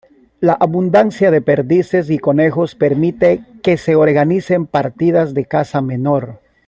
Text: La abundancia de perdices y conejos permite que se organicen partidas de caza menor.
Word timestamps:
La 0.39 0.53
abundancia 0.53 1.29
de 1.29 1.41
perdices 1.41 2.09
y 2.09 2.17
conejos 2.17 2.73
permite 2.73 3.43
que 3.61 3.77
se 3.77 3.93
organicen 3.95 4.65
partidas 4.65 5.35
de 5.35 5.45
caza 5.45 5.79
menor. 5.83 6.39